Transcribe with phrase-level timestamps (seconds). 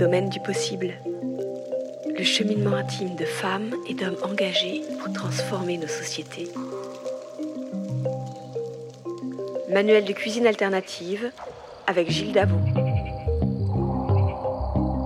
[0.00, 0.94] domaine du possible.
[2.18, 6.48] Le cheminement intime de femmes et d'hommes engagés pour transformer nos sociétés.
[9.70, 11.30] Manuel de cuisine alternative
[11.86, 12.56] avec Gilles Davot.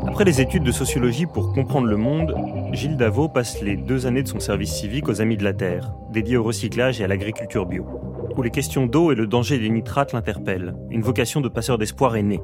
[0.06, 2.36] Après les études de sociologie pour comprendre le monde,
[2.72, 5.92] Gilles Davot passe les deux années de son service civique aux Amis de la Terre,
[6.12, 7.84] dédié au recyclage et à l'agriculture bio,
[8.36, 10.76] où les questions d'eau et le danger des nitrates l'interpellent.
[10.90, 12.40] Une vocation de passeur d'espoir est née.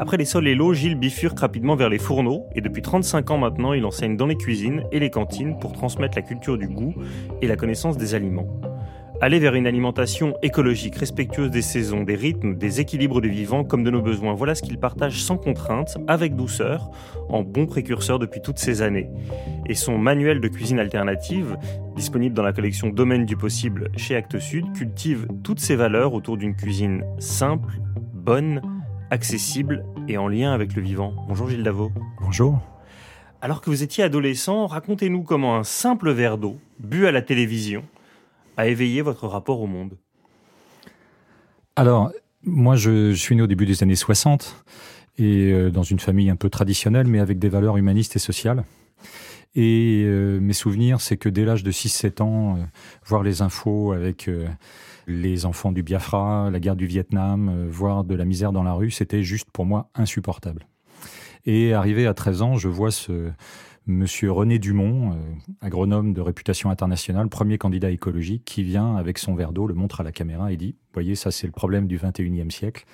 [0.00, 3.36] Après les sols et l'eau, Gilles bifurque rapidement vers les fourneaux et depuis 35 ans
[3.36, 6.94] maintenant, il enseigne dans les cuisines et les cantines pour transmettre la culture du goût
[7.42, 8.48] et la connaissance des aliments.
[9.20, 13.84] Aller vers une alimentation écologique, respectueuse des saisons, des rythmes, des équilibres du vivant comme
[13.84, 16.90] de nos besoins, voilà ce qu'il partage sans contrainte, avec douceur,
[17.28, 19.10] en bon précurseur depuis toutes ces années.
[19.66, 21.58] Et son manuel de cuisine alternative,
[21.94, 26.38] disponible dans la collection Domaine du possible chez Actes Sud, cultive toutes ces valeurs autour
[26.38, 27.74] d'une cuisine simple,
[28.14, 28.62] bonne,
[29.10, 31.14] accessible et en lien avec le vivant.
[31.28, 31.92] Bonjour Gilles Davot.
[32.20, 32.58] Bonjour.
[33.40, 37.84] Alors que vous étiez adolescent, racontez-nous comment un simple verre d'eau, bu à la télévision,
[38.56, 39.96] a éveillé votre rapport au monde
[41.76, 42.12] Alors,
[42.42, 44.64] moi, je, suis né au début des années 60
[45.18, 48.64] et euh, dans une famille un peu traditionnelle, mais avec des valeurs humanistes et sociales.
[49.54, 52.60] Et euh, mes souvenirs, c'est que dès l'âge de 6-7 ans, euh,
[53.06, 54.28] voir les infos avec
[55.06, 58.90] les enfants du Biafra, la guerre du Vietnam, voir de la misère dans la rue,
[58.90, 60.66] c'était juste pour moi insupportable.
[61.46, 63.30] Et arrivé à 13 ans, je vois ce,
[63.86, 65.16] Monsieur René Dumont, euh,
[65.60, 70.00] agronome de réputation internationale, premier candidat écologique, qui vient avec son verre d'eau, le montre
[70.00, 72.84] à la caméra et dit Voyez, ça c'est le problème du 21e siècle.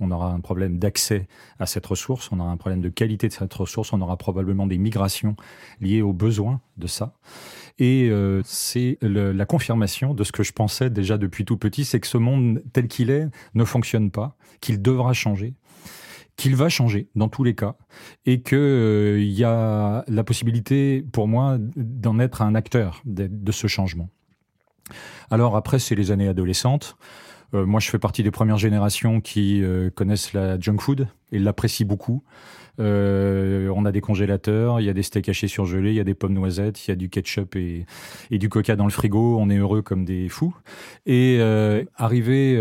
[0.00, 1.28] On aura un problème d'accès
[1.58, 4.66] à cette ressource, on aura un problème de qualité de cette ressource, on aura probablement
[4.66, 5.36] des migrations
[5.80, 7.14] liées aux besoins de ça.
[7.78, 12.00] Et euh, c'est la confirmation de ce que je pensais déjà depuis tout petit, c'est
[12.00, 15.54] que ce monde tel qu'il est ne fonctionne pas, qu'il devra changer
[16.36, 17.76] qu'il va changer dans tous les cas
[18.26, 23.66] et qu'il euh, y a la possibilité pour moi d'en être un acteur de, ce
[23.66, 24.08] changement.
[25.30, 26.96] Alors après, c'est les années adolescentes.
[27.54, 31.38] Euh, moi, je fais partie des premières générations qui euh, connaissent la junk food et
[31.38, 32.22] l'apprécient beaucoup.
[32.80, 36.04] Euh, on a des congélateurs, il y a des steaks hachés surgelés, il y a
[36.04, 37.86] des pommes noisettes, il y a du ketchup et,
[38.32, 39.38] du coca dans le frigo.
[39.38, 40.56] On est heureux comme des fous.
[41.06, 42.60] Et euh, arrivé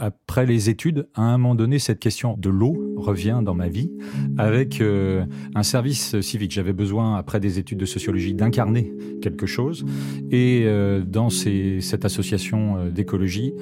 [0.00, 3.92] après les études, à un moment donné, cette question de l'eau revient dans ma vie
[4.38, 6.50] avec un service civique.
[6.50, 9.84] J'avais besoin, après des études de sociologie, d'incarner quelque chose.
[10.32, 10.66] Et
[11.06, 13.54] dans cette association d'écologie,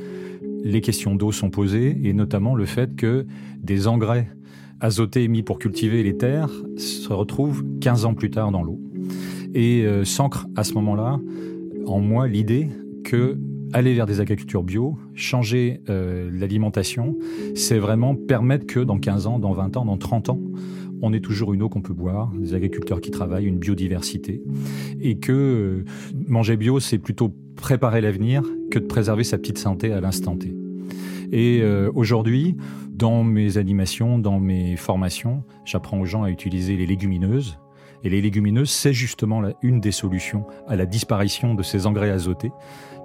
[0.65, 3.27] les questions d'eau sont posées et notamment le fait que
[3.63, 4.29] des engrais
[4.81, 8.81] azoté émis pour cultiver les terres se retrouve 15 ans plus tard dans l'eau.
[9.55, 11.21] Et euh, s'ancre à ce moment-là
[11.87, 12.69] en moi l'idée
[13.05, 13.39] que
[13.73, 17.17] aller vers des agricultures bio, changer euh, l'alimentation,
[17.55, 20.41] c'est vraiment permettre que dans 15 ans, dans 20 ans, dans 30 ans,
[21.01, 24.43] on ait toujours une eau qu'on peut boire, des agriculteurs qui travaillent, une biodiversité,
[25.01, 25.85] et que euh,
[26.29, 30.55] manger bio, c'est plutôt préparer l'avenir que de préserver sa petite santé à l'instant T.
[31.35, 31.63] Et
[31.95, 32.59] aujourd'hui,
[32.93, 37.59] dans mes animations, dans mes formations, j'apprends aux gens à utiliser les légumineuses.
[38.05, 42.53] Et les légumineuses, c'est justement une des solutions à la disparition de ces engrais azotés,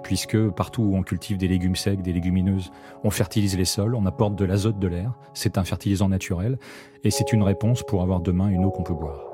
[0.02, 2.70] puisque partout où on cultive des légumes secs, des légumineuses,
[3.04, 6.58] on fertilise les sols, on apporte de l'azote de l'air, c'est un fertilisant naturel,
[7.04, 9.28] et c'est une réponse pour avoir demain une eau qu'on peut boire.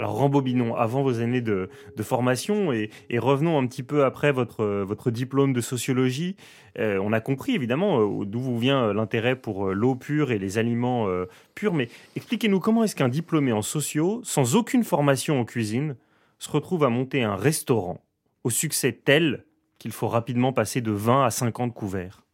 [0.00, 1.68] Alors rembobinons avant vos années de,
[2.00, 6.36] formation et, revenons un petit peu après votre, votre diplôme de sociologie.
[6.78, 10.38] Euh, on a compris évidemment euh, d'où vous vient euh, l'intérêt pour l'eau pure et
[10.38, 11.06] les aliments
[11.54, 15.96] purs, mais expliquez-nous comment est-ce qu'un diplômé en sociaux, sans aucune formation en cuisine,
[16.40, 18.04] se retrouve à monter un restaurant
[18.42, 19.44] au succès tel
[19.78, 22.24] qu'il faut rapidement passer de 20 à 50 couverts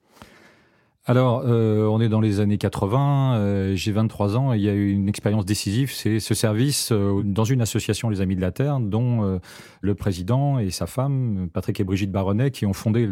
[1.09, 4.69] alors, euh, on est dans les années 80, euh, j'ai 23 ans et il y
[4.69, 8.41] a eu une expérience décisive, c'est ce service euh, dans une association Les Amis de
[8.41, 9.41] la Terre, dont
[9.81, 13.09] le président et sa femme, Patrick et Brigitte Baronnet, qui ont fondé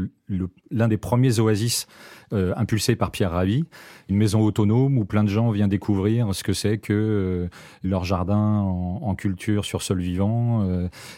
[0.73, 1.87] l'un des premiers oasis
[2.33, 3.65] impulsés par Pierre Ravi,
[4.09, 7.49] une maison autonome où plein de gens viennent découvrir ce que c'est que
[7.85, 10.67] leur jardin en, en, culture sur sol vivant,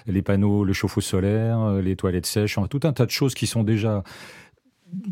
[0.06, 3.62] les panneaux, le chauffe-eau solaire, les toilettes sèches, tout un tas de choses qui sont
[3.62, 4.02] déjà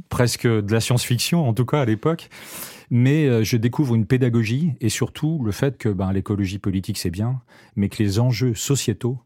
[0.09, 2.29] presque de la science-fiction, en tout cas à l'époque.
[2.91, 7.11] Mais euh, je découvre une pédagogie et surtout le fait que ben, l'écologie politique c'est
[7.11, 7.41] bien,
[7.77, 9.19] mais que les enjeux sociétaux,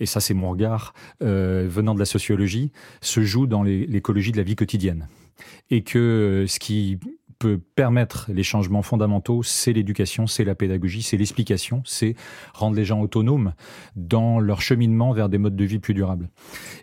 [0.00, 4.38] et ça c'est mon regard euh, venant de la sociologie, se jouent dans l'écologie de
[4.38, 5.08] la vie quotidienne.
[5.70, 6.98] Et que euh, ce qui
[7.38, 12.14] peut permettre les changements fondamentaux, c'est l'éducation, c'est la pédagogie, c'est l'explication, c'est
[12.54, 13.52] rendre les gens autonomes
[13.94, 16.30] dans leur cheminement vers des modes de vie plus durables.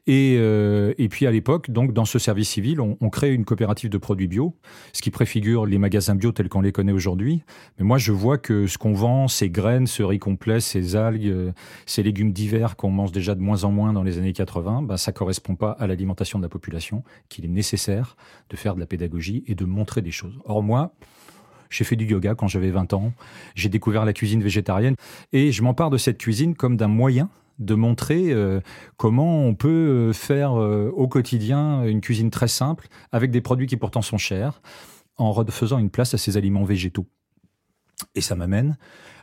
[0.07, 3.45] Et, euh, et puis à l'époque, donc dans ce service civil, on, on, crée une
[3.45, 4.55] coopérative de produits bio,
[4.91, 7.44] ce qui préfigure les magasins bio tels qu'on les connaît aujourd'hui.
[7.77, 11.27] Mais moi, je vois que ce qu'on vend, ces graines, ce riz complet, ces algues,
[11.27, 11.51] euh,
[11.85, 14.97] ces légumes d'hiver qu'on mange déjà de moins en moins dans les années 80, ben,
[14.97, 18.15] ça correspond pas à l'alimentation de la population, qu'il est nécessaire
[18.49, 20.39] de faire de la pédagogie et de montrer des choses.
[20.45, 20.94] Or, moi,
[21.69, 23.13] j'ai fait du yoga quand j'avais 20 ans.
[23.56, 24.95] J'ai découvert la cuisine végétarienne
[25.31, 27.30] et je m'empare de cette cuisine comme d'un moyen
[27.60, 28.62] de montrer euh,
[28.98, 33.68] comment on peut euh, faire euh, au quotidien une cuisine très simple avec des produits
[33.68, 34.62] qui pourtant sont chers
[35.18, 37.06] en faisant une place à ces aliments végétaux.
[38.16, 38.78] Et ça m'amène,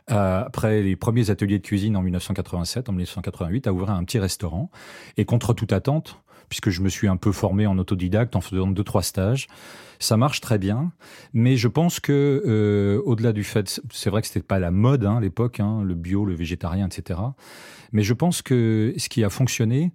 [0.07, 4.71] après les premiers ateliers de cuisine en 1987, en 1988, à ouvrir un petit restaurant.
[5.17, 8.67] Et contre toute attente, puisque je me suis un peu formé en autodidacte en faisant
[8.67, 9.47] deux trois stages.
[9.99, 10.91] Ça marche très bien,
[11.33, 15.05] mais je pense que euh, au-delà du fait, c'est vrai que c'était pas la mode
[15.05, 17.21] hein, à l'époque, hein, le bio, le végétarien, etc.
[17.93, 19.93] Mais je pense que ce qui a fonctionné,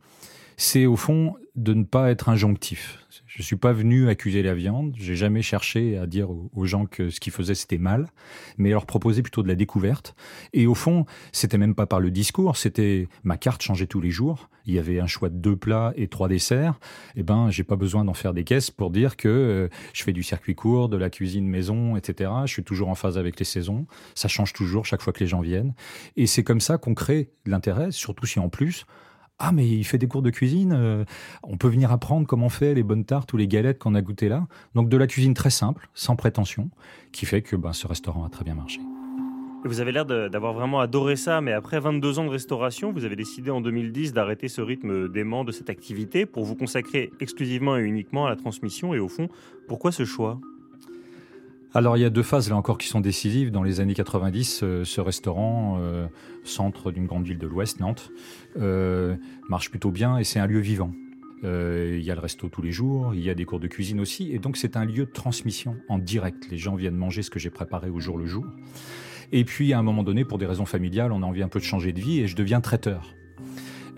[0.56, 2.98] c'est au fond de ne pas être injonctif.
[3.26, 4.94] Je suis pas venu accuser la viande.
[4.98, 8.08] J'ai jamais cherché à dire aux gens que ce qu'ils faisaient c'était mal,
[8.56, 10.14] mais leur proposer plutôt de la découverte.
[10.54, 12.56] Et au fond, c'était même pas par le discours.
[12.56, 14.48] C'était ma carte changeait tous les jours.
[14.64, 16.80] Il y avait un choix de deux plats et trois desserts.
[17.14, 20.12] Eh ben, j'ai pas besoin d'en faire des caisses pour dire que euh, je fais
[20.12, 22.30] du circuit court, de la cuisine maison, etc.
[22.46, 23.86] Je suis toujours en phase avec les saisons.
[24.14, 25.74] Ça change toujours chaque fois que les gens viennent.
[26.16, 28.86] Et c'est comme ça qu'on crée l'intérêt, surtout si en plus
[29.38, 31.04] ah, mais il fait des cours de cuisine, euh,
[31.42, 34.00] on peut venir apprendre comment on fait les bonnes tartes ou les galettes qu'on a
[34.00, 34.46] goûtées là.
[34.74, 36.70] Donc de la cuisine très simple, sans prétention,
[37.12, 38.80] qui fait que ben, ce restaurant a très bien marché.
[39.64, 43.16] Vous avez l'air d'avoir vraiment adoré ça, mais après 22 ans de restauration, vous avez
[43.16, 47.82] décidé en 2010 d'arrêter ce rythme dément de cette activité pour vous consacrer exclusivement et
[47.82, 48.94] uniquement à la transmission.
[48.94, 49.28] Et au fond,
[49.66, 50.38] pourquoi ce choix?
[51.74, 53.50] Alors il y a deux phases là encore qui sont décisives.
[53.50, 56.06] Dans les années 90, euh, ce restaurant, euh,
[56.44, 58.10] centre d'une grande ville de l'Ouest, Nantes,
[58.58, 59.16] euh,
[59.48, 60.92] marche plutôt bien et c'est un lieu vivant.
[61.42, 64.00] Il y a le resto tous les jours, il y a des cours de cuisine
[64.00, 66.48] aussi, et donc c'est un lieu de transmission en direct.
[66.50, 68.44] Les gens viennent manger ce que j'ai préparé au jour le jour.
[69.30, 71.60] Et puis à un moment donné, pour des raisons familiales, on a envie un peu
[71.60, 73.14] de changer de vie et je deviens traiteur.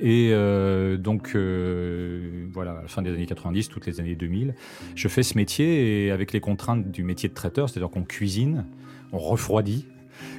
[0.01, 4.55] Et euh, donc, euh, voilà, à la fin des années 90, toutes les années 2000,
[4.95, 8.65] je fais ce métier et avec les contraintes du métier de traiteur, c'est-à-dire qu'on cuisine,
[9.13, 9.87] on refroidit,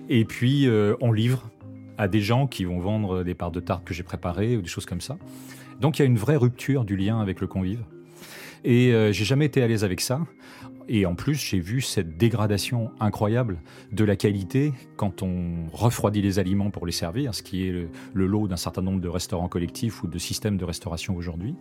[0.08, 1.50] et puis euh, on livre
[1.98, 4.70] à des gens qui vont vendre des parts de tarte que j'ai préparées ou des
[4.70, 5.18] choses comme ça.
[5.82, 7.84] Donc il y a une vraie rupture du lien avec le convive.
[8.64, 10.20] Et j'ai jamais été à l'aise avec ça.
[10.92, 16.40] Et en plus, j'ai vu cette dégradation incroyable de la qualité quand on refroidit les
[16.40, 17.72] aliments pour les servir, ce qui est
[18.14, 21.54] le, lot d'un certain nombre de restaurants collectifs ou de systèmes de restauration aujourd'hui.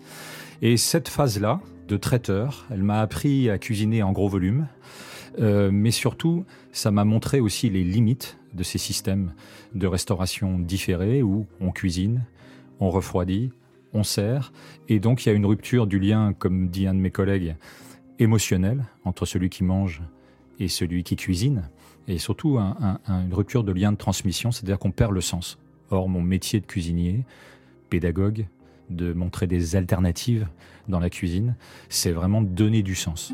[0.62, 4.66] Et cette phase-là, de traiteur, elle m'a appris à cuisiner en gros volume.
[5.40, 9.34] Euh, mais surtout, ça m'a montré aussi les limites de ces systèmes
[9.74, 12.24] de restauration différés où on cuisine,
[12.80, 13.50] on refroidit,
[13.92, 14.52] on sert.
[14.88, 17.56] Et donc, il y a une rupture du lien, comme dit un de mes collègues,
[18.18, 20.02] émotionnel entre celui qui mange
[20.58, 21.68] et celui qui cuisine,
[22.08, 25.58] et surtout une rupture de lien de transmission, c'est-à-dire qu'on perd le sens.
[25.90, 27.24] Or, mon métier de cuisinier,
[27.90, 28.46] pédagogue,
[28.90, 30.48] de montrer des alternatives
[30.88, 31.54] dans la cuisine,
[31.88, 33.32] c'est vraiment donner du sens.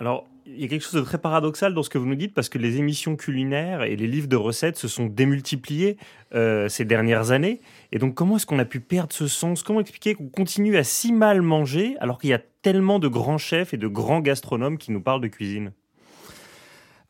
[0.00, 2.34] Alors, il y a quelque chose de très paradoxal dans ce que vous nous dites
[2.34, 5.96] parce que les émissions culinaires et les livres de recettes se sont démultipliés
[6.34, 7.60] euh, ces dernières années.
[7.92, 9.62] Et donc, comment est-ce qu'on a pu perdre ce sens?
[9.62, 13.38] Comment expliquer qu'on continue à si mal manger alors qu'il y a tellement de grands
[13.38, 15.72] chefs et de grands gastronomes qui nous parlent de cuisine?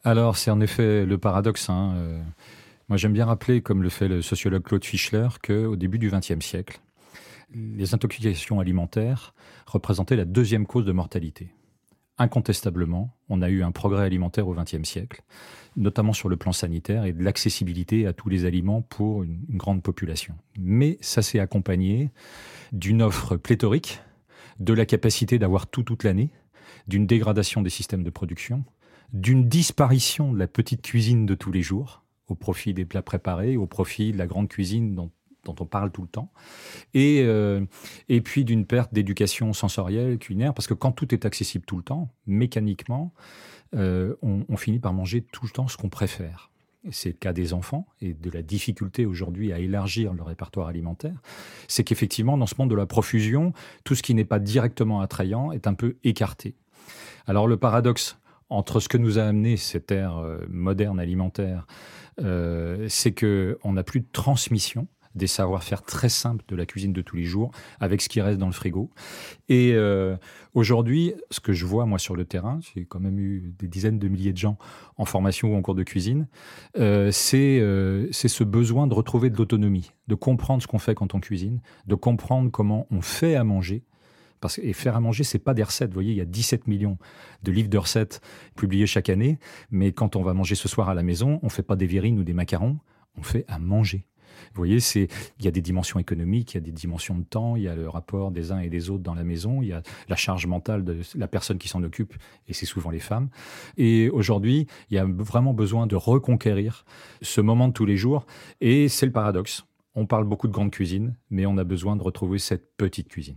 [0.04, 1.70] Alors, c'est en effet le paradoxe.
[1.70, 2.20] Hein, euh,
[2.88, 6.44] moi, j'aime bien rappeler, comme le fait le sociologue Claude Fischler, qu'au début du XXe
[6.44, 6.80] siècle,
[7.54, 9.34] les intoxications alimentaires
[9.66, 11.52] représentaient la deuxième cause de mortalité
[12.18, 15.22] incontestablement, on a eu un progrès alimentaire au XXe siècle,
[15.76, 19.82] notamment sur le plan sanitaire et de l'accessibilité à tous les aliments pour une, grande
[19.82, 20.34] population.
[20.58, 22.10] Mais ça s'est accompagné
[22.72, 24.00] d'une offre pléthorique,
[24.60, 26.30] de la capacité d'avoir tout toute l'année,
[26.88, 28.64] d'une dégradation des systèmes de production,
[29.12, 33.56] d'une disparition de la petite cuisine de tous les jours au profit des plats préparés,
[33.56, 35.10] au profit de la grande cuisine dont
[35.48, 36.30] dont on parle tout le temps,
[36.94, 37.64] et, euh,
[38.08, 41.82] et puis d'une perte d'éducation sensorielle, culinaire, parce que quand tout est accessible tout le
[41.82, 43.12] temps, mécaniquement,
[43.74, 46.50] euh, on, finit par manger tout le temps ce qu'on préfère.
[46.90, 51.20] C'est le cas des enfants et de la difficulté aujourd'hui à élargir le répertoire alimentaire.
[51.66, 53.52] C'est qu'effectivement, dans ce monde de la profusion,
[53.84, 56.54] tout ce qui n'est pas directement attrayant est un peu écarté.
[57.26, 58.16] Alors le paradoxe
[58.48, 61.66] entre ce que nous a amené cette ère euh, moderne alimentaire,
[62.88, 67.02] c'est que on n'a plus de transmission des savoir-faire très simples de la cuisine de
[67.02, 67.50] tous les jours,
[67.80, 68.90] avec ce qui reste dans le frigo.
[69.48, 70.16] Et euh,
[70.54, 73.98] aujourd'hui, ce que je vois moi sur le terrain, j'ai quand même eu des dizaines
[73.98, 74.58] de milliers de gens
[74.96, 76.26] en formation ou en cours de cuisine,
[76.78, 80.94] euh, c'est euh, c'est ce besoin de retrouver de l'autonomie, de comprendre ce qu'on fait
[80.94, 83.84] quand on cuisine, de comprendre comment on fait à manger.
[84.40, 85.90] Parce que, et faire à manger, c'est pas des recettes.
[85.90, 86.98] Vous voyez, il y a 17 millions
[87.42, 88.20] de livres de recettes
[88.56, 89.38] publiés chaque année.
[89.70, 92.18] Mais quand on va manger ce soir à la maison, on fait pas des virines
[92.18, 92.78] ou des macarons,
[93.16, 94.06] on fait à manger.
[94.54, 97.24] Vous voyez, c'est il y a des dimensions économiques, il y a des dimensions de
[97.24, 99.68] temps, il y a le rapport des uns et des autres dans la maison, il
[99.68, 102.14] y a la charge mentale de la personne qui s'en occupe,
[102.46, 103.28] et c'est souvent les femmes.
[103.76, 106.84] Et aujourd'hui, il y a vraiment besoin de reconquérir
[107.22, 108.26] ce moment de tous les jours,
[108.60, 109.64] et c'est le paradoxe.
[109.94, 113.36] On parle beaucoup de grande cuisine, mais on a besoin de retrouver cette petite cuisine.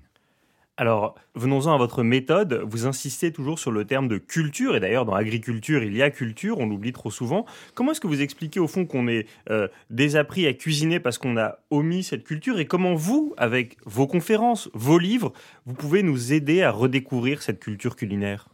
[0.82, 2.64] Alors, venons-en à votre méthode.
[2.68, 6.10] Vous insistez toujours sur le terme de culture, et d'ailleurs, dans agriculture, il y a
[6.10, 7.46] culture, on l'oublie trop souvent.
[7.76, 11.38] Comment est-ce que vous expliquez au fond qu'on est euh, désappris à cuisiner parce qu'on
[11.38, 15.34] a omis cette culture, et comment vous, avec vos conférences, vos livres,
[15.68, 18.50] vous pouvez nous aider à redécouvrir cette culture culinaire?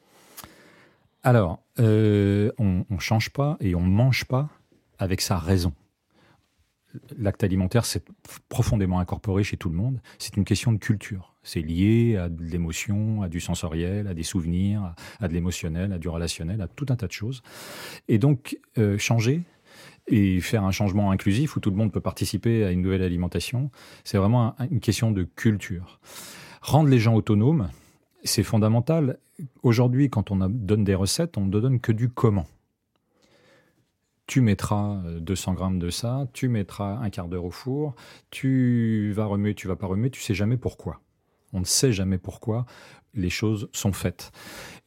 [1.23, 4.49] Alors, euh, on ne change pas et on ne mange pas
[4.99, 5.71] avec sa raison
[7.17, 8.03] l'acte alimentaire, c'est
[8.49, 9.99] profondément incorporé chez tout le monde.
[10.17, 11.35] C'est une question de culture.
[11.43, 15.97] C'est lié à de l'émotion, à du sensoriel, à des souvenirs, à de l'émotionnel, à
[15.97, 17.41] du relationnel, à tout un tas de choses.
[18.07, 19.43] Et donc, euh, changer
[20.07, 23.71] et faire un changement inclusif où tout le monde peut participer à une nouvelle alimentation,
[24.03, 25.99] c'est vraiment une question de culture.
[26.61, 27.69] Rendre les gens autonomes,
[28.23, 29.19] c'est fondamental.
[29.63, 32.47] Aujourd'hui, quand on donne des recettes, on ne donne que du comment
[34.27, 37.95] tu mettras 200 euh, grammes de ça, tu mettras un quart d'heure au four,
[38.29, 41.01] tu vas remuer, tu vas pas remuer, tu sais jamais pourquoi.
[41.53, 42.65] On ne sait jamais pourquoi
[43.13, 44.31] les choses sont faites.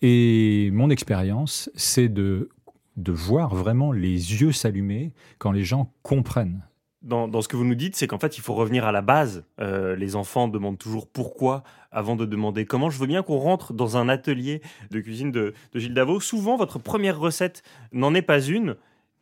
[0.02, 2.50] Et mon expérience, c'est de,
[2.97, 6.62] de voir vraiment les yeux s'allumer quand les gens comprennent
[7.02, 9.44] dans, ce que vous nous dites, c'est qu'en fait, il faut revenir à la base.
[9.61, 12.90] Euh, les enfants demandent toujours pourquoi avant de demander comment.
[12.90, 16.20] Je veux bien qu'on rentre dans un atelier de cuisine de, de Gilles Davos.
[16.20, 18.76] Souvent, votre première recette n'en est pas une,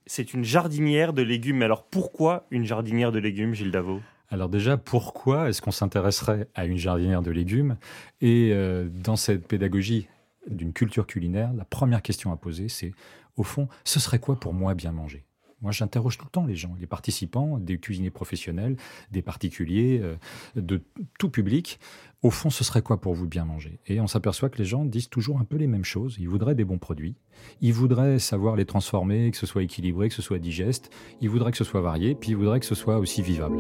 [0.09, 1.63] c'est une jardinière de légumes.
[1.63, 4.01] Alors pourquoi une jardinière de légumes, Gilles Davot
[4.31, 7.79] alors déjà, pourquoi est-ce qu'on s'intéresserait à une jardinière de légumes?
[8.21, 10.07] Et euh, dans cette pédagogie
[10.51, 12.93] d'une culture culinaire, la première question à poser, c'est
[13.39, 15.25] au fond, ce serait quoi pour moi bien manger?
[15.61, 18.77] Moi, j'interroge tout le temps les gens, les participants, des cuisiniers professionnels,
[19.11, 20.17] des particuliers, euh,
[20.55, 20.83] de
[21.19, 21.81] tout public.
[22.23, 23.81] Au fond, ce serait quoi pour vous bien manger?
[23.87, 26.17] Et on s'aperçoit que les gens disent toujours un peu les mêmes choses.
[26.21, 27.17] Ils voudraient des bons produits.
[27.61, 30.91] Ils voudraient savoir les transformer, que ce soit équilibré, que ce soit digeste.
[31.21, 33.59] Ils voudraient que ce soit varié, puis ils voudraient que ce soit aussi vivable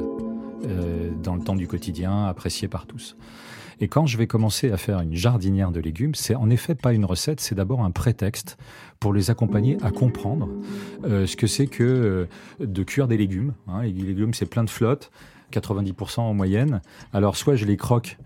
[0.64, 3.17] euh, dans le temps du quotidien, apprécié par tous.
[3.80, 6.92] Et quand je vais commencer à faire une jardinière de légumes, c'est en effet pas
[6.92, 8.58] une recette, c'est d'abord un prétexte
[8.99, 10.49] pour les accompagner à comprendre
[11.04, 12.26] euh, ce que c'est que euh,
[12.64, 13.54] de cuire des légumes.
[13.68, 13.82] Hein.
[13.82, 15.11] Les légumes, c'est plein de flotte.
[15.52, 16.82] 90% en moyenne.
[17.12, 18.18] Alors soit je les croque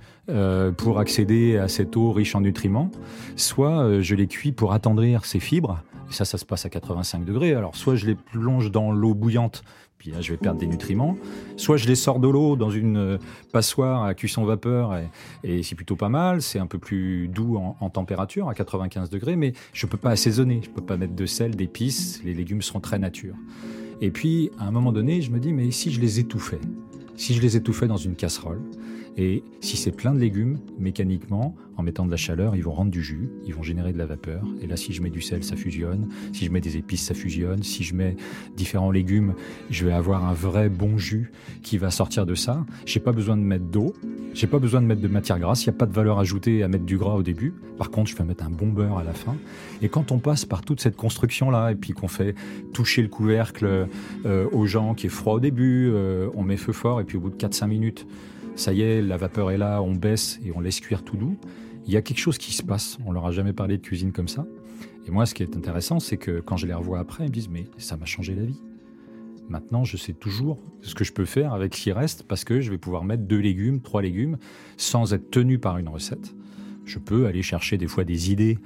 [0.77, 2.91] pour accéder à cette eau riche en nutriments,
[3.37, 5.83] soit je les cuis pour attendrir ces fibres.
[6.11, 7.55] Et ça, ça se passe à 85 degrés.
[7.55, 9.63] Alors soit je les plonge dans l'eau bouillante
[10.03, 11.17] puis là, je vais perdre des nutriments.
[11.57, 13.19] Soit je les sors de l'eau dans une euh,
[13.53, 15.01] passoire à cuisson vapeur,
[15.45, 16.43] et, c'est plutôt pas mal.
[16.43, 20.59] C'est un peu plus doux en, température, à 95 degrés, mais je peux pas assaisonner.
[20.65, 22.21] Je peux pas mettre de sel, d'épices.
[22.25, 23.37] Les légumes seront très nature.
[24.01, 26.59] Et puis, à un moment donné, je me dis, mais si je les étouffais
[27.17, 28.61] Si je les étouffais dans une casserole
[29.17, 32.91] et si c'est plein de légumes, mécaniquement, en mettant de la chaleur, ils vont rendre
[32.91, 34.43] du jus, ils vont générer de la vapeur.
[34.63, 36.09] Et là, si je mets du sel, ça fusionne.
[36.33, 37.63] Si je mets des épices, ça fusionne.
[37.63, 38.17] Si je mets
[38.57, 39.35] différents légumes,
[39.71, 41.31] je vais avoir un vrai bon jus
[41.63, 42.65] qui va sortir de ça.
[42.87, 43.93] J'ai pas besoin de mettre d'eau.
[44.35, 45.65] J'ai pas besoin de mettre de matière grasse.
[45.65, 47.55] Il n'y a pas de valeur ajoutée à mettre du gras au début.
[47.77, 49.37] Par contre, je peux mettre un bon beurre à la fin.
[49.83, 52.35] Et quand on passe par toute cette construction-là, et puis qu'on fait
[52.73, 53.89] toucher le couvercle
[54.25, 57.19] euh, aux gens qui est froid au début, euh, on met feu fort, et puis
[57.19, 58.07] au bout de 4-5 minutes,
[58.55, 61.37] ça y est, la vapeur est là, on baisse et on laisse cuire tout doux.
[61.87, 62.99] Il y a quelque chose qui se passe.
[63.07, 64.47] On leur a jamais parlé de cuisine comme ça.
[65.07, 67.33] Et moi, ce qui est intéressant, c'est que quand je les revois après, ils me
[67.33, 68.61] disent Mais ça m'a changé la vie.
[69.49, 72.61] Maintenant, je sais toujours ce que je peux faire avec ce qui reste parce que
[72.61, 74.39] je vais pouvoir mettre deux légumes, trois légumes
[74.77, 76.35] sans être tenu par une recette.
[76.85, 78.59] Je peux aller chercher des fois des idées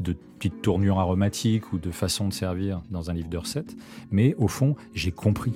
[0.00, 3.76] de petites tournures aromatiques ou de façon de servir dans un livre de recettes,
[4.10, 5.52] mais au fond, j'ai compris.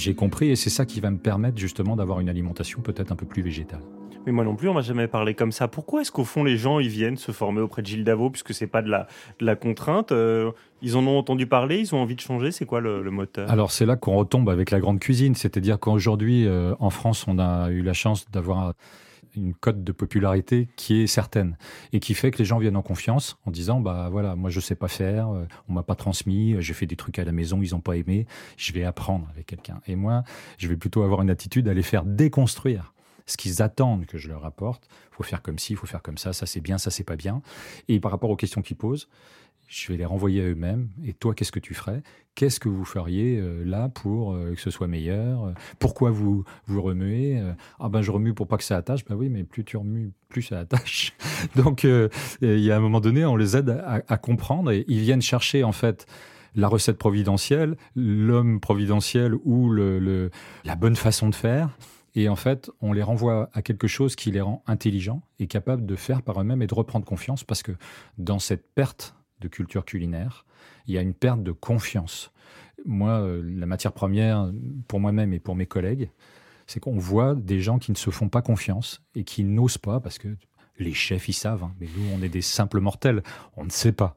[0.00, 3.16] J'ai compris et c'est ça qui va me permettre justement d'avoir une alimentation peut-être un
[3.16, 3.82] peu plus végétale.
[4.24, 5.68] Mais moi non plus, on m'a jamais parlé comme ça.
[5.68, 8.54] Pourquoi est-ce qu'au fond les gens ils viennent se former auprès de Gilles Davot puisque
[8.54, 9.08] c'est pas de la,
[9.40, 12.50] de la contrainte euh, Ils en ont entendu parler, ils ont envie de changer.
[12.50, 13.50] C'est quoi le, moteur?
[13.50, 17.38] Alors c'est là qu'on retombe avec la grande cuisine, c'est-à-dire qu'aujourd'hui euh, en France on
[17.38, 18.72] a eu la chance d'avoir
[19.36, 21.56] une cote de popularité qui est certaine
[21.92, 24.60] et qui fait que les gens viennent en confiance en disant bah voilà moi je
[24.60, 27.60] sais pas faire, euh, on m'a pas transmis, j'ai fait des trucs à la maison,
[27.62, 29.80] ils ont pas aimé, je vais apprendre avec quelqu'un.
[29.86, 30.24] Et moi,
[30.58, 32.92] je vais plutôt avoir une attitude à les faire déconstruire
[33.26, 34.88] ce qu'ils attendent que je leur apporte.
[35.12, 37.42] Faut faire comme ci, faut faire comme ça, ça c'est bien, ça c'est pas bien.
[37.88, 39.08] Et par rapport aux questions qu'ils posent,
[39.70, 40.88] je vais les renvoyer à eux-mêmes.
[41.04, 42.02] Et toi, qu'est-ce que tu ferais?
[42.34, 45.54] Qu'est-ce que vous feriez euh, là pour euh, que ce soit meilleur?
[45.78, 47.40] Pourquoi vous vous remuez?
[47.78, 49.04] Ah ben je remue pour pas que ça attache.
[49.04, 51.12] Ben oui, mais plus tu remues, plus ça attache.
[51.54, 52.08] Donc euh,
[52.42, 55.62] il y a un moment donné, on les aide à, comprendre et ils viennent chercher
[55.62, 56.06] en fait
[56.56, 61.70] la recette providentielle, l'homme providentiel ou la bonne façon de faire.
[62.16, 65.86] Et en fait, on les renvoie à quelque chose qui les rend intelligents et capables
[65.86, 67.70] de faire par eux-mêmes et de reprendre confiance parce que
[68.18, 70.44] dans cette perte de culture culinaire,
[70.86, 72.32] il y a une perte de confiance.
[72.84, 74.50] Moi, euh, la matière première,
[74.88, 76.10] pour moi-même et pour mes collègues,
[76.66, 80.00] c'est qu'on voit des gens qui ne se font pas confiance et qui n'osent pas
[80.00, 80.36] parce que
[80.78, 83.22] les chefs, ils savent, hein, mais nous, on est des simples mortels,
[83.56, 84.14] on ne sait pas.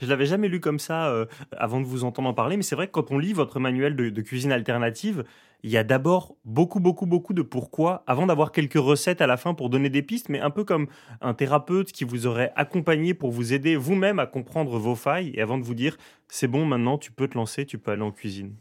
[0.00, 2.74] Je l'avais jamais lu comme ça euh, avant de vous entendre en parler, mais c'est
[2.76, 5.24] vrai que quand on lit votre manuel de, de cuisine alternative,
[5.62, 9.36] il y a d'abord beaucoup, beaucoup, beaucoup de pourquoi avant d'avoir quelques recettes à la
[9.36, 10.86] fin pour donner des pistes, mais un peu comme
[11.20, 15.42] un thérapeute qui vous aurait accompagné pour vous aider vous-même à comprendre vos failles et
[15.42, 15.96] avant de vous dire
[16.28, 18.54] c'est bon, maintenant tu peux te lancer, tu peux aller en cuisine.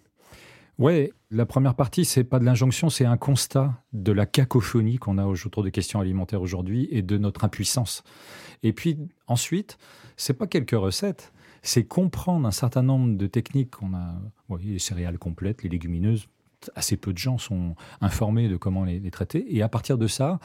[0.80, 5.18] Ouais, la première partie, c'est pas de l'injonction, c'est un constat de la cacophonie qu'on
[5.18, 8.02] a autour des questions alimentaires aujourd'hui et de notre impuissance.
[8.64, 9.78] Et puis ensuite,
[10.16, 11.34] c'est pas quelques recettes,
[11.64, 14.16] c'est comprendre un certain nombre de techniques qu'on a,
[14.48, 16.30] oui, les céréales complètes, les légumineuses,
[16.76, 19.54] assez peu de gens sont informés de comment les, les traiter.
[19.54, 20.40] Et à partir de ça,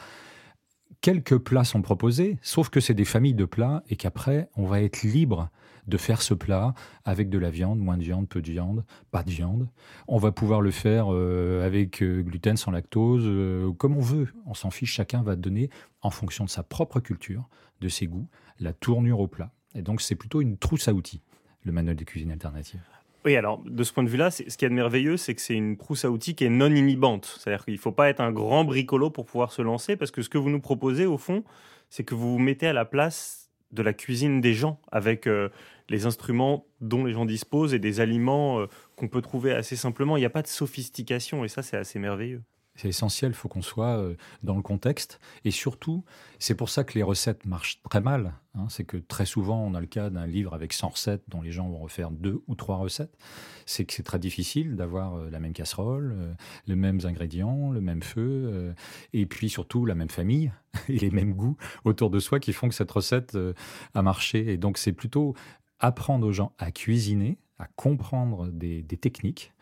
[0.99, 4.81] quelques plats sont proposés, sauf que c'est des familles de plats et qu'après, on va
[4.81, 5.49] être libre
[5.87, 6.73] de faire ce plat
[7.03, 9.67] avec de la viande, moins de viande, peu de viande, pas de viande.
[10.07, 14.27] On va pouvoir le faire euh, avec euh, gluten, sans lactose, euh, comme on veut.
[14.45, 15.69] On s'en fiche, chacun va donner,
[16.01, 17.47] en fonction de sa propre culture,
[17.81, 18.27] de ses goûts,
[18.59, 19.51] la tournure au plat.
[19.75, 21.21] Et donc c'est plutôt une trousse à outils,
[21.63, 22.81] le manuel de cuisine alternative.
[23.25, 25.77] Oui, alors de ce point de vue-là, ce qui est merveilleux, c'est que c'est une
[25.77, 27.39] trousse à outils qui est non inhibante.
[27.39, 30.21] C'est-à-dire qu'il ne faut pas être un grand bricolo pour pouvoir se lancer, parce que
[30.21, 31.43] ce que vous nous proposez, au fond,
[31.89, 33.44] c'est que vous vous mettez à la place
[33.75, 35.49] de la cuisine des gens, avec euh,
[35.89, 40.17] les instruments dont les gens disposent et des aliments euh, qu'on peut trouver assez simplement.
[40.17, 42.41] Il n'y a pas de sophistication, et ça, c'est assez merveilleux.
[42.75, 45.19] C'est essentiel, il faut qu'on soit euh, dans le contexte.
[45.45, 46.03] Et surtout,
[46.39, 48.33] c'est pour ça que les recettes marchent très mal.
[48.53, 48.67] Hein.
[48.69, 51.51] c'est que très souvent, on a le cas d'un livre avec 100 recettes dont les
[51.51, 53.17] gens vont refaire deux ou trois recettes.
[53.65, 56.33] C'est que c'est très difficile d'avoir euh, la même casserole, euh,
[56.67, 58.73] les mêmes ingrédients, le même feu,
[59.13, 60.51] et puis surtout la même famille
[60.89, 63.37] et les mêmes goûts autour de soi qui font que cette recette
[63.93, 64.51] a marché.
[64.51, 65.35] Et donc, c'est plutôt
[65.79, 69.53] apprendre aux gens à cuisiner, à comprendre des, techniques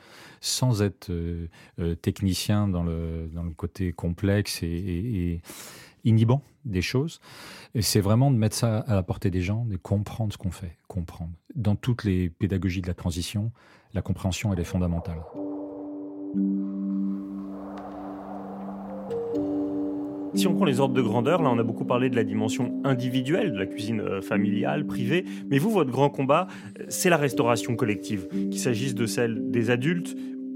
[0.42, 1.48] sans être euh,
[1.80, 5.42] euh, technicien dans le, dans le côté complexe et,
[6.06, 7.22] inhibant des choses.
[7.80, 10.76] C'est vraiment de mettre ça à la portée des gens, de comprendre ce qu'on fait,
[10.88, 11.32] comprendre.
[11.56, 13.52] Dans toutes les pédagogies de la transition,
[13.94, 15.22] la compréhension, elle est fondamentale.
[20.36, 22.82] Si on prend les ordres de grandeur, là on a beaucoup parlé de la dimension
[22.84, 26.48] individuelle, de la cuisine euh, familiale, privée, mais vous, votre grand combat,
[26.88, 30.16] c'est la restauration collective, qu'il s'agisse de celle des adultes,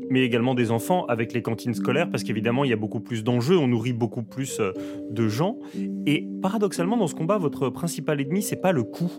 [0.10, 3.24] mais également des enfants avec les cantines scolaires, parce qu'évidemment, il y a beaucoup plus
[3.24, 4.72] d'enjeux, on nourrit beaucoup plus euh,
[5.12, 5.60] de gens.
[6.08, 9.12] Et paradoxalement, dans ce combat, votre principal ennemi, c'est pas le coût,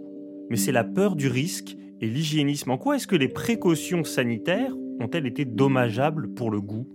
[0.51, 2.71] mais c'est la peur du risque et l'hygiénisme.
[2.73, 6.88] En quoi est-ce que les précautions sanitaires ont-elles été dommageables pour le goût?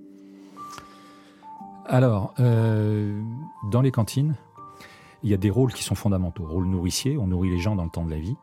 [1.85, 3.21] Alors, euh,
[3.69, 4.35] dans les cantines,
[5.21, 6.45] il y a des rôles qui sont fondamentaux.
[6.45, 8.37] Rôle nourricier, on nourrit les gens dans le temps de la vie.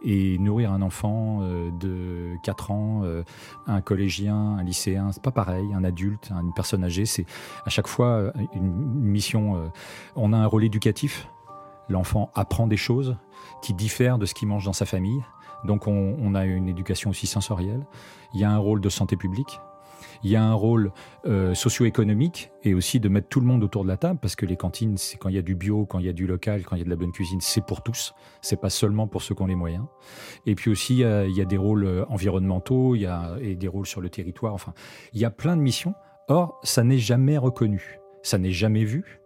[0.00, 3.24] Et nourrir un enfant euh, de 4 ans, euh,
[3.66, 5.66] un collégien, un lycéen, c'est pas pareil.
[5.74, 7.26] Un adulte, une personne âgée, c'est
[7.66, 9.70] à chaque fois une mission.
[10.14, 11.28] On a un rôle éducatif.
[11.88, 13.16] L'enfant apprend des choses
[13.60, 15.20] qui diffèrent de ce qu'il mange dans sa famille.
[15.64, 17.84] Donc on, on, a une éducation aussi sensorielle.
[18.34, 19.58] Il y a un rôle de santé publique.
[20.22, 20.92] Il y a un rôle
[21.26, 24.46] euh, socio-économique et aussi de mettre tout le monde autour de la table parce que
[24.46, 26.62] les cantines, c'est quand il y a du bio, quand il y a du local,
[26.64, 28.14] quand il y a de la bonne cuisine, c'est pour tous.
[28.42, 29.84] C'est pas seulement pour ceux qui ont les moyens.
[30.46, 33.68] Et puis aussi, il y a, des rôles euh, environnementaux, il y a et des
[33.68, 34.54] rôles sur le territoire.
[34.54, 34.74] Enfin,
[35.12, 35.94] il y a plein de missions.
[36.28, 39.20] Or, ça n'est jamais reconnu, ça n'est jamais vu.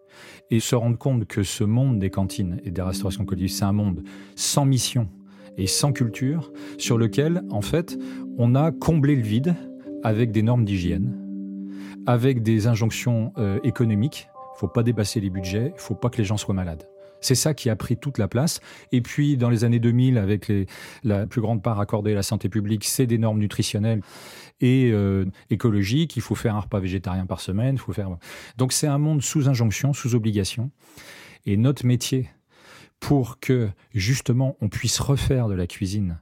[0.50, 3.72] Et se rendre compte que ce monde des cantines et des restaurations collectives, c'est un
[3.72, 4.04] monde
[4.36, 5.08] sans mission
[5.56, 7.98] et sans culture, sur lequel, en fait,
[8.38, 9.54] on a comblé le vide
[10.02, 11.16] avec des normes d'hygiène,
[12.06, 14.28] avec des injonctions euh, économiques.
[14.56, 16.88] Faut pas dépasser les budgets, faut pas que les gens soient malades.
[17.20, 18.60] C'est ça qui a pris toute la place.
[18.90, 20.52] Et puis, dans les années 2000, avec
[21.04, 24.02] la plus grande part accordée à la santé publique, c'est des normes nutritionnelles
[24.60, 26.16] et euh, écologiques.
[26.16, 27.78] Il faut faire un repas végétarien par semaine.
[27.78, 28.10] Faut faire.
[28.58, 30.72] Donc, c'est un monde sous injonction, sous obligation.
[31.46, 32.28] Et notre métier,
[33.02, 36.20] pour que justement on puisse refaire de la cuisine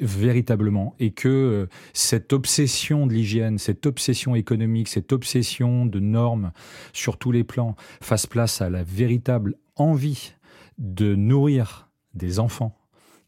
[0.00, 6.52] véritablement et que euh, cette obsession de l'hygiène, cette obsession économique, cette obsession de normes
[6.92, 10.32] sur tous les plans fasse place à la véritable envie
[10.78, 12.76] de nourrir des enfants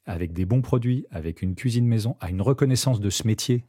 [0.07, 3.65] avec des bons produits, avec une cuisine maison, à une reconnaissance de ce métier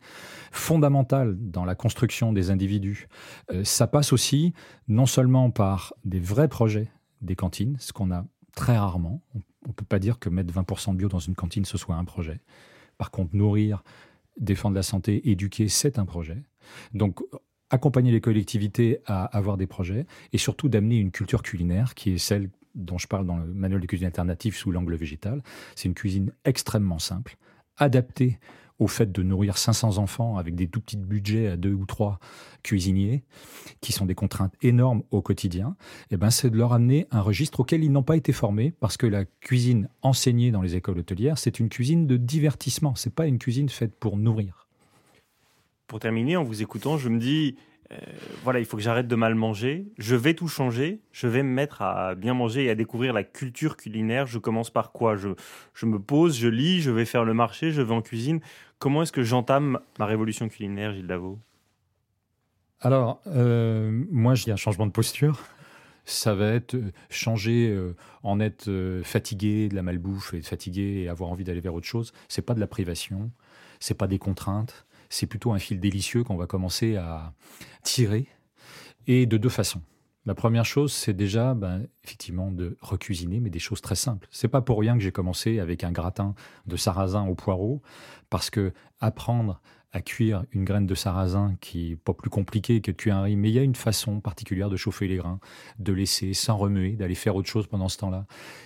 [0.51, 3.07] fondamental dans la construction des individus.
[3.51, 4.53] Euh, ça passe aussi
[4.87, 6.89] non seulement par des vrais projets
[7.21, 9.23] des cantines, ce qu'on a très rarement.
[9.33, 11.95] On ne peut pas dire que mettre 20% de bio dans une cantine, ce soit
[11.95, 12.39] un projet.
[12.97, 13.83] Par contre, nourrir,
[14.37, 16.43] défendre la santé, éduquer, c'est un projet.
[16.93, 17.19] Donc,
[17.69, 22.17] accompagner les collectivités à avoir des projets et surtout d'amener une culture culinaire qui est
[22.17, 25.41] celle dont je parle dans le manuel de cuisine alternative sous l'angle végétal.
[25.75, 27.37] C'est une cuisine extrêmement simple,
[27.77, 28.39] adaptée
[28.79, 32.19] au fait de nourrir 500 enfants avec des tout petits budgets à deux ou trois
[32.63, 33.23] cuisiniers,
[33.81, 35.75] qui sont des contraintes énormes au quotidien,
[36.11, 38.97] eh ben c'est de leur amener un registre auquel ils n'ont pas été formés, parce
[38.97, 43.27] que la cuisine enseignée dans les écoles hôtelières, c'est une cuisine de divertissement, c'est pas
[43.27, 44.67] une cuisine faite pour nourrir.
[45.87, 47.55] Pour terminer, en vous écoutant, je me dis,
[47.91, 47.95] euh,
[48.43, 49.87] voilà, il faut que j'arrête de mal manger.
[49.97, 50.99] Je vais tout changer.
[51.11, 54.27] Je vais me mettre à bien manger et à découvrir la culture culinaire.
[54.27, 55.15] Je commence par quoi?
[55.15, 55.29] Je,
[55.85, 58.41] me pose, je lis, je vais faire le marché, je vais en cuisine.
[58.79, 61.39] Comment est-ce que j'entame ma révolution culinaire, Gilles Davot
[62.81, 65.43] Alors, euh, moi, j'ai un changement de posture.
[66.03, 67.77] Ça va être euh, changer
[68.23, 72.13] en être fatigué de la malbouffe et fatigué et avoir envie d'aller vers autre chose.
[72.27, 73.31] C'est pas de la privation,
[73.79, 77.33] c'est pas des contraintes c'est plutôt un fil délicieux qu'on va commencer à
[77.83, 78.27] tirer,
[79.07, 79.81] et de deux façons.
[80.25, 84.27] La première chose, c'est déjà ben, effectivement de recuisiner, mais des choses très simples.
[84.29, 87.81] C'est pas pour rien que j'ai commencé avec un gratin de sarrasin au poireau,
[88.29, 89.61] parce que apprendre
[89.93, 93.23] à cuire une graine de sarrasin qui est pas plus compliqué que de cuire un
[93.23, 95.39] riz, mais il y a une façon particulière de chauffer les grains,
[95.79, 98.25] de laisser sans remuer, d'aller faire autre chose pendant ce temps-là,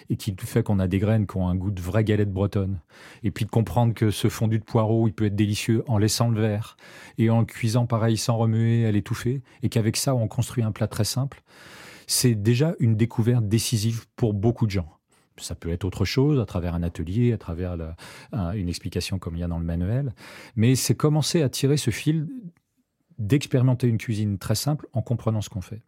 [0.09, 2.79] et qui fait qu'on a des graines qui ont un goût de vraie galette bretonne.
[3.23, 6.29] Et puis de comprendre que ce fondu de poireau, il peut être délicieux en laissant
[6.29, 6.75] le verre,
[7.17, 10.87] et en cuisant pareil sans remuer, à l'étouffer, et qu'avec ça, on construit un plat
[10.87, 11.43] très simple.
[12.07, 15.00] C'est déjà une découverte décisive pour beaucoup de gens.
[15.37, 17.77] Ça peut être autre chose, à travers un atelier, à travers
[18.33, 20.13] une explication comme il y a dans le manuel.
[20.55, 22.27] Mais c'est commencer à tirer ce fil
[23.17, 25.81] d'expérimenter une cuisine très simple en comprenant ce qu'on fait.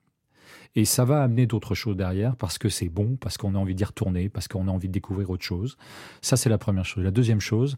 [0.75, 3.75] Et ça va amener d'autres choses derrière parce que c'est bon, parce qu'on a envie
[3.75, 5.77] d'y retourner, parce qu'on a envie de découvrir autre chose.
[6.21, 7.03] Ça, c'est la première chose.
[7.03, 7.77] La deuxième chose,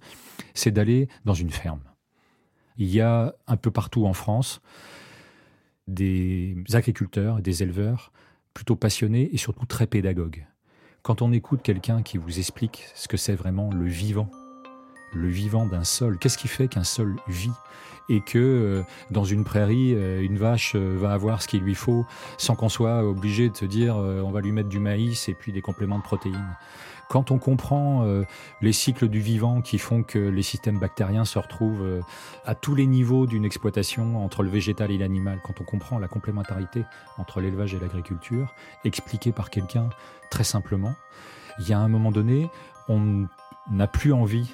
[0.53, 1.81] c'est d'aller dans une ferme.
[2.77, 4.61] Il y a un peu partout en France
[5.87, 8.11] des agriculteurs, des éleveurs
[8.53, 10.45] plutôt passionnés et surtout très pédagogues.
[11.05, 14.27] Quand on écoute quelqu'un qui vous explique ce que c'est vraiment le vivant,
[15.15, 17.51] le vivant d'un sol, qu'est-ce qui fait qu'un sol vit
[18.09, 21.75] et que euh, dans une prairie, euh, une vache euh, va avoir ce qu'il lui
[21.75, 22.05] faut
[22.37, 25.51] sans qu'on soit obligé de se dire on va lui mettre du maïs et puis
[25.51, 26.55] des compléments de protéines?
[27.07, 28.03] Quand on comprend
[28.61, 32.01] les cycles du vivant qui font que les systèmes bactériens se retrouvent
[32.45, 36.07] à tous les niveaux d'une exploitation entre le végétal et l'animal, quand on comprend la
[36.07, 36.83] complémentarité
[37.19, 39.91] entre l'élevage et l'agriculture, expliquée par quelqu'un
[40.31, 40.95] très simplement,
[41.59, 42.49] il y a un moment donné,
[42.89, 43.27] on
[43.69, 44.51] n'a plus envie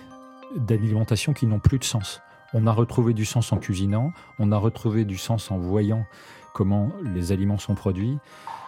[0.55, 2.21] d'alimentation qui n'ont plus de sens.
[2.53, 6.05] On a retrouvé du sens en cuisinant, on a retrouvé du sens en voyant
[6.53, 8.19] comment les aliments sont produits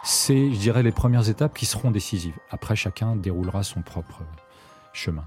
[0.04, 2.38] c'est, je dirais, les premières étapes qui seront décisives.
[2.52, 4.22] Après, chacun déroulera son propre
[4.92, 5.26] chemin.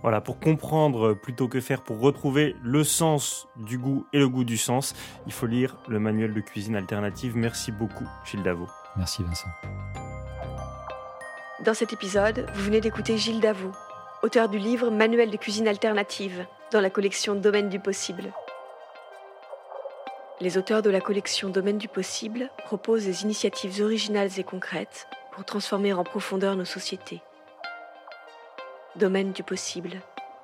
[0.00, 4.42] Voilà, pour comprendre plutôt que faire, pour retrouver le sens du goût et le goût
[4.42, 4.94] du sens,
[5.26, 7.36] il faut lire le manuel de cuisine alternative.
[7.36, 8.66] Merci beaucoup, Gilles Davot.
[8.96, 9.48] Merci, Vincent.
[11.64, 13.72] Dans cet épisode, vous venez d'écouter Gilles Davot,
[14.22, 18.32] auteur du livre Manuel de cuisine alternative, dans la collection Domaine du possible.
[20.40, 25.44] Les auteurs de la collection Domaine du possible proposent des initiatives originales et concrètes pour
[25.44, 27.20] transformer en profondeur nos sociétés.
[28.94, 30.00] Domaine du possible,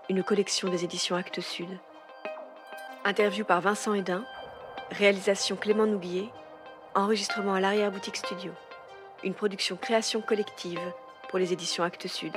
[0.09, 1.69] une collection des éditions Actes Sud.
[3.05, 4.25] Interview par Vincent Hédin,
[4.91, 6.31] réalisation Clément Nouguier,
[6.97, 8.51] enregistrement à l'arrière-boutique studio.
[9.23, 10.81] Une production création collective
[11.29, 12.33] pour les éditions Actes Sud.